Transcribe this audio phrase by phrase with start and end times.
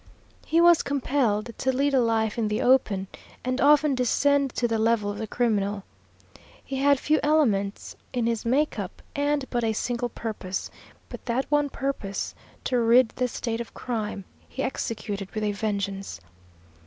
[0.47, 3.05] He was compelled to lead a life in the open
[3.45, 5.83] and often descend to the level of the criminal.
[6.65, 10.71] He had few elements in his makeup, and but a single purpose;
[11.07, 12.33] but that one purpose
[12.63, 16.19] to rid the State of crime he executed with a vengeance.